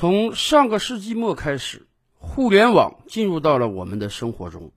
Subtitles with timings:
[0.00, 4.72] 从上个世纪末开始，互联网进入到了我们的生活中。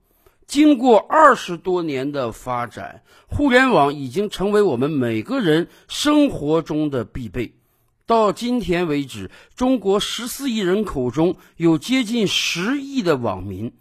[0.46, 7.54] 经过二十多年的发展，互联网已经成为我们每个人生活中的必备。
[8.04, 13.72] 到今天为止，中国十四亿人口中有接近十亿的网民。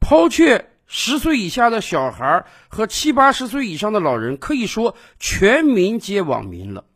[0.00, 6.86] 抛却十岁以下的小孩和七八十岁以上的老人，可以说全民皆网民了。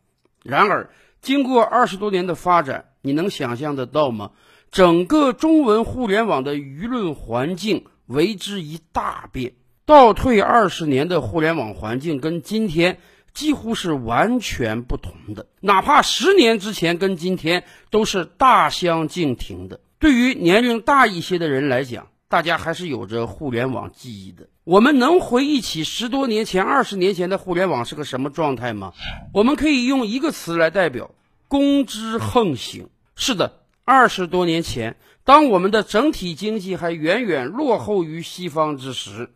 [0.43, 0.91] 然而，
[1.21, 4.31] 经过二十多年的发展，你能想象得到吗？
[4.71, 9.53] 整个中文互联网的舆论环境为之一大变。
[9.85, 12.99] 倒退二十年的互联网环境跟今天
[13.35, 19.81] 几乎是完全不同的，哪怕十年之前跟今天都是大相径庭的。
[19.99, 24.49] 对于年龄大一些的人来讲，大家还是有着互联网记忆的。
[24.65, 28.93] 我们能回忆起十多年前、二十年前的互联网是个什么状态吗？
[29.35, 31.11] 我们可以用一个词来代表：
[31.49, 32.89] 公知横行。
[33.25, 39.31] 是的，二十多年前，当我们的整体经济还远远落后于西方之时，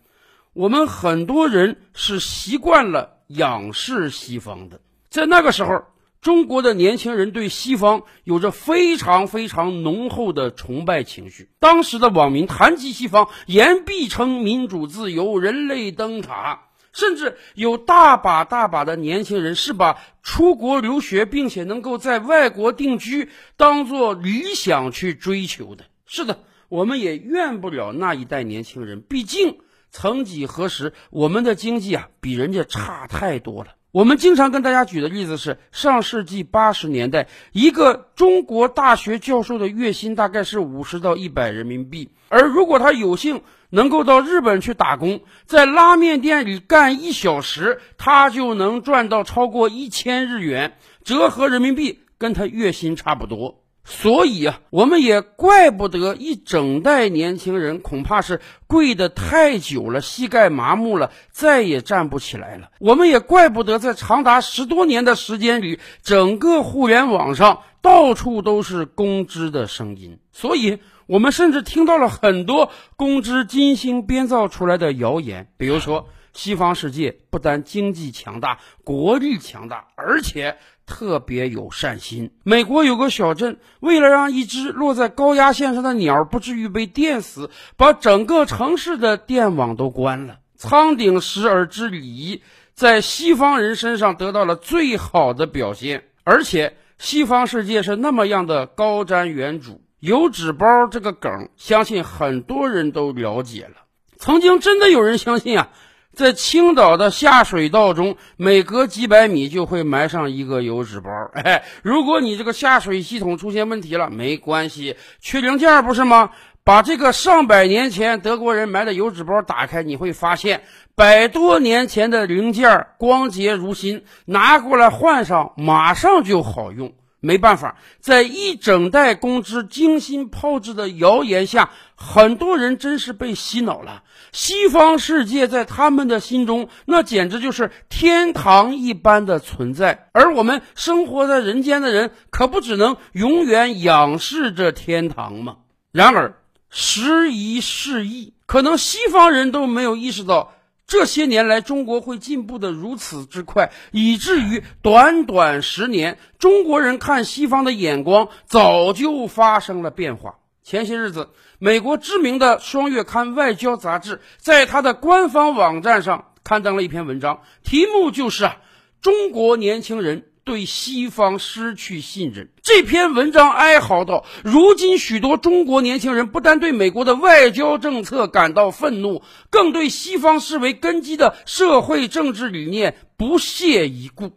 [0.54, 4.80] 我们很多人是习惯了仰视西方的。
[5.08, 5.84] 在那个时候，
[6.20, 11.48] 中国的年轻人对西方有着非常非常浓厚的崇拜情绪。
[11.60, 16.65] 当时的网民谈及西方，言必称民主自由、人类灯塔，
[16.96, 25.84] 甚至有大把大把的年轻人是把出国留学并且能够在外国定居当做理想去追求的。
[26.06, 29.58] 是的，我们也怨不了那一代年轻人，毕竟
[29.90, 33.72] 曾几何时，我们的经济啊比人家差太多了。
[33.92, 53.62] 我们经常跟大家举的例子是，上世纪八十年代，一个中国大学教授的月薪大概是五十到一百人民币，而如果他有幸能够到日本去打工，在拉面店里干一小时，他就能赚到超过一千日元，折合人民币跟他月薪差不多。
[53.88, 62.70] 所以啊，我们也怪不得一整代年轻人恐怕是跪得太久了，膝盖麻木了，再也站不起来了。
[62.80, 70.18] 我们也怪不得在长达十多年的时间里，整个互联网上到处都是工资的声音。
[70.32, 76.08] 所以，我们甚至听到了很多公知精心编造出来的谣言，比如说。
[76.32, 82.30] 西方世界不但经济强大、国力强大，而且特别有善心。
[82.42, 90.40] 美国有个小镇，为了让一只落在高压线上的鸟不至于被电死，把整个城市的电网都关了。
[90.56, 92.42] 仓顶时而知礼仪，
[92.74, 96.04] 在西方人身上得到了最好的表现。
[96.22, 103.82] 而且，西方世界是那么样的高瞻远瞩，油纸包这个梗，相信很多人都了解了。
[104.18, 105.68] 曾经真的有人相信啊。
[106.12, 111.10] 在青岛的下水道中，每隔几百米就会埋上一个油纸包。
[111.34, 116.30] 哎，如果你这个下水系统出现问题了，没关系，缺零件不是吗？
[116.64, 120.62] 把这个上百年前德国人埋的油纸包打开，你会发现
[120.94, 126.94] 百多年前的零件光洁如新，拿过来换上，马上就好用。
[127.26, 134.04] 没办法，在一整代公知精心炮制的谣言下，很多人真是被洗脑了。
[134.30, 145.56] 西方世界在他们的心中，那简直就是天堂一般的存在，而我们生活在人间的人，可不只能永远仰视着天堂吗？
[145.90, 146.36] 然而，
[146.70, 150.52] 时移世易，可能西方人都没有意识到。
[150.86, 160.36] 这些年来，中国会进步的如此之快，以至于短短十年，中国人看西方的眼光早就发生了变化。
[160.62, 168.58] 前些日子，美国知名的双月刊《外交》杂志在它的官方网站上刊登了一篇文章，题目就是啊，
[169.00, 170.26] 中国年轻人。
[170.46, 172.50] 对西方失去信任。
[172.62, 184.30] 这篇文章哀嚎道：“如今许多中国年轻人不但对美国的外交政策感到愤怒，更对西方视为根基的社会政治理念不屑一顾。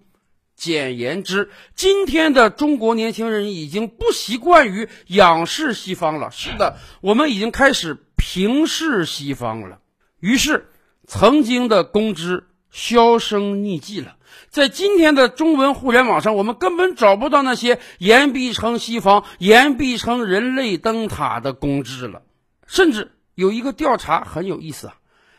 [0.56, 6.32] 简言之，今天的中国年轻人已经不习惯于仰视西方了。
[6.32, 9.78] 是的，我们已经开始平视西方了。
[10.20, 10.72] 于是，
[11.06, 14.16] 曾经的公知销声匿迹了。”
[14.50, 22.24] 在今天的中文互联网上，我们根本找不到那些言必称西方、言必称人类灯塔的公知了。
[22.66, 24.96] 甚至有一个调查很有意思啊，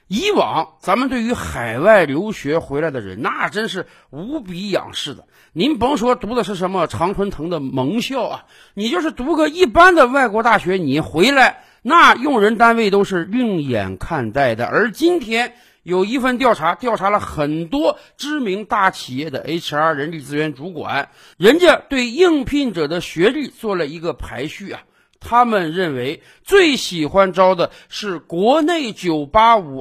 [0.07, 5.27] 以往咱们对于海外留学回来的人，那真是无比仰视的。
[5.53, 8.45] 您甭说读的是什么常春藤的盟校啊，
[8.75, 14.67] 你就是读个一般的外国大学，你回来那用人单位都是另眼看待的。
[14.67, 15.55] 而今天。
[15.83, 24.83] 有一份调查，调查了很多知名大企业的 HR 人力资源主管，人家对应聘者的学历做了一个排序啊。
[25.21, 29.31] 他们认为最喜欢招的是国内985、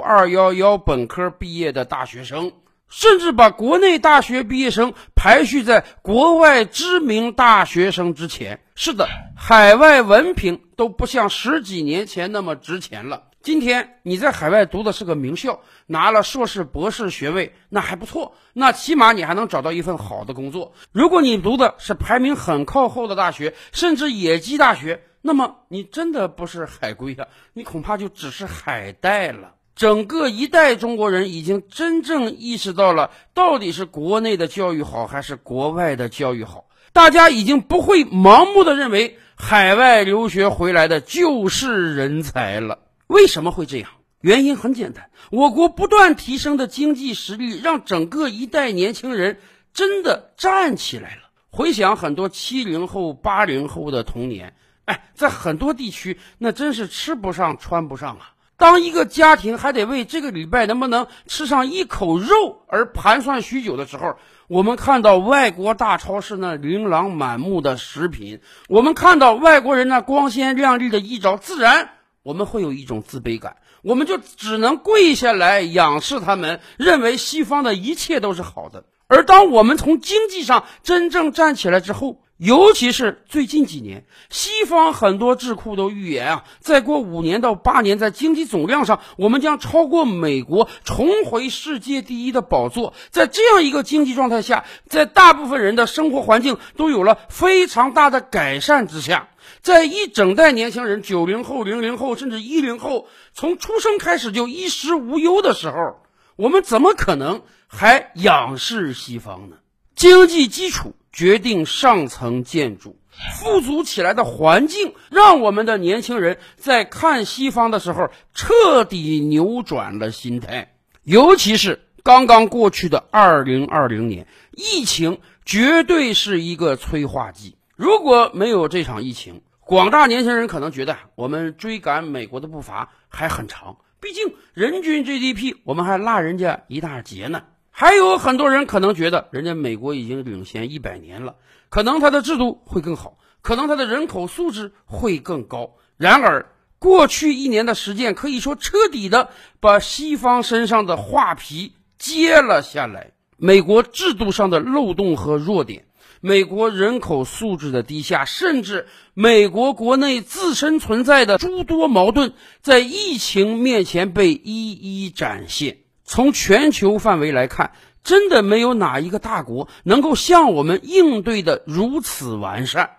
[0.04, 2.52] 211本科毕业的大学生，
[2.90, 8.60] 甚至把国内大学毕业生排序在国外知名大学生之前。
[8.76, 9.08] 是的，
[9.38, 13.24] 海外文凭都不像十几年前那么值钱了。
[13.42, 20.74] 今天你在海外读的是个名校，拿了硕士、博士学位，那还不错，那起码你还能找到一份好的工作。
[20.92, 29.54] 如果你读的是排名很靠后的大学，甚至野鸡大学，那么你真的不是海归啊，你恐怕就只是海带了。
[29.74, 36.66] 整个一代中国人已经真正意识到了，到底是国内的教育好还是国外的教育好。
[36.92, 42.80] 大家已经不会盲目的认为海外留学回来的就是人才了。
[43.10, 43.90] 为什么会这样？
[44.22, 49.40] 原因很简单，我国不断提升的经济实力，让整个一代年轻人
[49.74, 51.22] 真的站起来了。
[51.50, 54.54] 回想很多七零后、八零后的童年，
[54.86, 58.34] 哎，在很多地区那真是吃不上、穿不上啊。
[58.58, 64.18] 当一个家庭还得为这个礼拜能不能吃上一口肉而盘算许久的时候，
[64.48, 71.90] 我们看到外国大超市那琳琅满目的食品，我们看到外国人那光鲜亮丽的衣着，自然。
[72.22, 78.86] 我们会有一种自卑感，我们就只能跪下来仰视他们，认为西方的一切都是好的。
[79.10, 92.94] 而当我们从经济上真正站起来之后，尤其是最近几年，西方很多智库都预言啊，再过五年到八年，在经济总量上，我们将超过美国，重回世界第一的宝座。
[93.10, 99.30] 在这样一个经济状态下，在大部分人的生活环境都有了非常大的改善之下。
[99.62, 105.98] 在一整代年轻人，九零后、零零后，甚至一零后，从出生开始就衣食无忧的时候，
[106.40, 109.58] 我们怎么可能还仰视西方呢？
[109.94, 112.98] 经济基础决定上层建筑，
[113.38, 120.74] 富足起来的环境，让我们的年轻人在看西方的时候彻底扭转了心态。
[121.04, 127.58] 尤其是刚刚过去的二零二零年，疫情绝对是一个催化剂。
[127.76, 137.44] 如果没有这场疫情，广大年轻人可能觉得我们追赶美国的步伐还很长，毕竟人均 GDP 我们还落人家一大截呢。
[137.72, 141.36] 还有很多人可能觉得人家美国已经领先一百年了，
[141.70, 145.76] 可能它的制度会更好，可能它的人口素质会更高。
[145.96, 149.30] 然而，过去一年的实践可以说彻底的
[149.60, 155.86] 把西方身上的画皮揭了下来，美国制度上的漏洞和弱点。
[156.22, 165.78] 美国人口素质的低下，甚至美国国内自身存在的诸多矛盾，在疫情面前被一一展现。
[166.04, 167.72] 从全球范围来看，
[168.04, 172.90] 真的没有哪一个大国能够像我们应对的如此完善。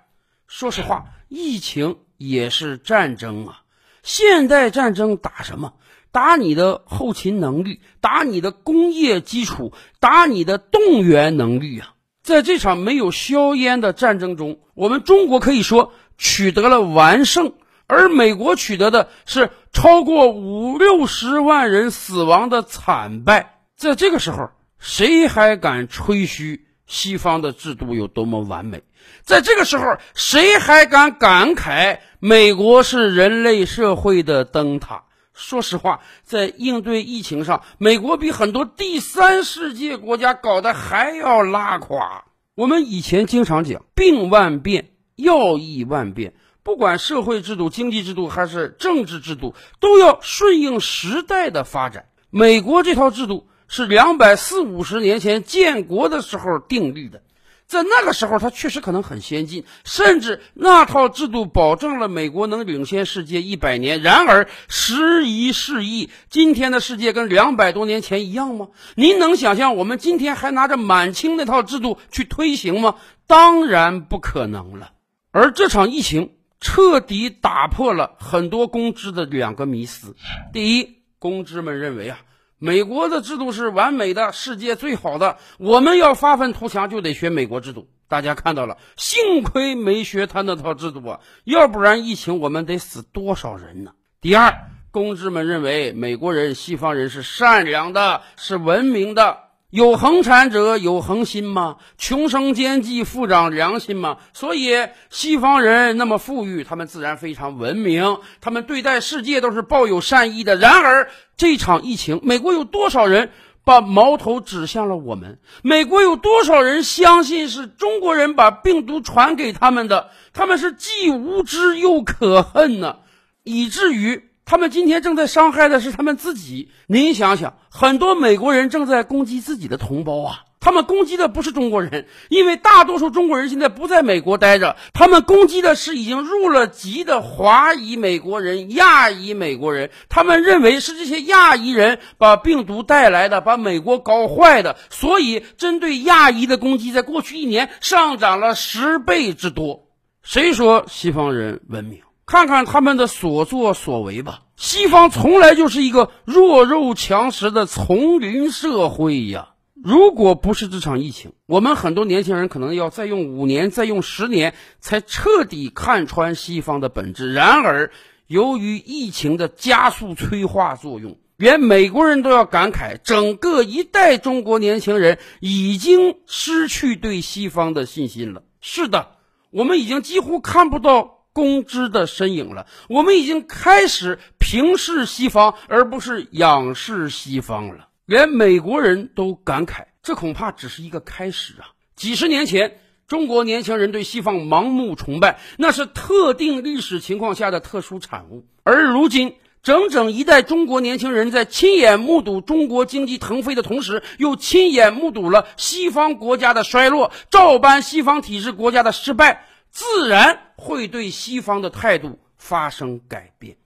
[0.47, 3.63] 说实话，疫情也是战争啊！
[4.03, 5.75] 现代战争打什么？
[6.13, 11.95] 打你的后勤能力，打你的工业基础，打你的动员能力啊！
[12.31, 17.55] 在这场没有硝烟的战争中，我们中国可以说取得了完胜，
[17.89, 23.59] 而美国取得的是超过五六十万人死亡的惨败。
[23.77, 24.49] 在这个时候，
[24.79, 28.81] 谁还敢吹嘘西方的制度有多么完美？
[29.23, 35.03] 在这个时候，谁还敢感慨美国是人类社会的灯塔？
[35.41, 42.25] 说实话，在应对疫情上，美国比很多第三世界国家搞得还要拉垮。
[42.55, 52.05] 我们以前经常讲“病万变，要义万变”，不管社会制度、经济制度还是政治制度，都要顺应时代的发展。
[52.29, 57.23] 美国这套制度是两百四五十年前建国的时候订立的。
[57.71, 64.03] 在那个时候，它确实可能很先进，甚至那套制度保证了美国能领先世界一百年。
[64.03, 68.71] 然而时移世易，今天的世界跟两百多年前一样吗？
[68.97, 72.97] 您能想象我们今天还拿着满清那套制度去推行吗？
[73.29, 74.91] 当然不可能了。
[75.31, 80.17] 而这场疫情彻底打破了很多公知的两个迷思：
[80.53, 82.19] 第一，公知们认为啊。
[82.63, 85.39] 美国的制度是完美的，世界最好的。
[85.59, 87.89] 我们要发愤图强，就得学美国制度。
[88.07, 93.93] 大家看到了，幸亏没学他那套制度啊，要不然疫情我们得死多少人呢？
[94.21, 94.53] 第二，
[94.91, 99.39] 公知们认为美国人、西方人是善良的，是文明的。
[99.71, 101.77] 有恒产者有恒心吗？
[101.97, 104.17] 穷生奸计，富长良心吗？
[104.33, 110.57] 所以西方人那么富裕，他们自然非常文明，他们对待世界都是抱有善意的。
[110.57, 113.31] 然而这场疫情，美国有多少人
[113.63, 115.39] 把矛头指向了我们？
[115.63, 120.11] 美国有多少人相信是中国人把病毒传给他们的？
[120.33, 122.97] 他们是既无知又可恨呢，
[123.45, 124.30] 以至于。
[124.51, 126.73] 他们今天正在伤害的是他们自己。
[126.89, 130.41] 您想想，很多美国人正在攻击自己的同胞啊！
[130.59, 134.75] 他们攻击的不是中国人，因为大多数中国人现在不在美国待着。
[134.93, 139.93] 他们攻击的是已经入了籍的华裔美国人、亚裔美国人。
[140.09, 144.77] 他们认为是这些亚裔人把病毒带来的，把美国搞坏的。
[144.91, 149.87] 所以，针对亚裔的攻击，在过去一年上涨了十倍之多。
[150.25, 152.01] 谁说西方人文明？
[152.31, 154.43] 看看他们的所作所为吧。
[154.55, 159.55] 西方从来就是一个弱肉强食的丛林社会呀！
[159.75, 167.33] 如果不是这场疫情，我们很多年轻人可能要再用五年、再用十年，才彻底看穿西方的本质。
[167.33, 167.91] 然而，
[168.29, 178.45] 由于疫情的加速催化作用，连美国人都要感慨：整个一代中国年轻人已经失去对西方的信心了。
[178.61, 179.09] 是的，
[179.51, 181.17] 我们已经几乎看不到。
[181.33, 187.89] 公知的身影了，我们已经开始平视西方，而不是仰视西方了。
[188.05, 191.71] 连美国人都感慨，这恐怕只是一个开始啊！
[191.95, 198.45] 几十年前，中国年轻人对西方盲目崇拜，那是特定历史情况下的特殊产物。
[198.65, 209.47] 而如今，整整一代中国年轻人在亲眼目睹中国经济腾飞的同时，又亲眼目睹了西方国家的衰落，照搬西方体制国家的失败。
[209.71, 213.57] 自然会对西方的态度发生改变，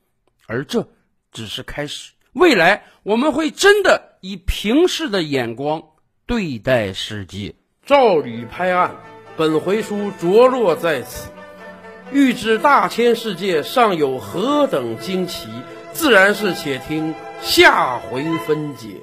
[0.46, 0.86] 而这
[1.32, 2.12] 只是开始。
[2.32, 5.82] 未来我们会真的以平视的眼光
[6.26, 7.54] 对待世界。
[7.86, 8.96] 照吕拍案，
[9.36, 11.30] 本回书着落在此。
[12.12, 15.48] 欲知大千世界尚有何等惊奇，
[15.92, 19.00] 自然是且听下回分解。